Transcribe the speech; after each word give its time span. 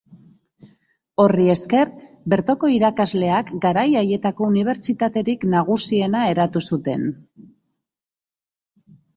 Horri 1.23 1.43
esker, 1.53 1.91
bertoko 2.33 2.71
irakasleak 2.77 3.51
garai 3.67 3.85
haietako 4.01 4.49
unibertsitaterik 4.55 5.47
nagusiena 5.53 6.25
eratu 6.35 6.67
zuten. 6.71 7.07